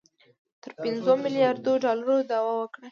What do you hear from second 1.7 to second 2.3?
ډالرو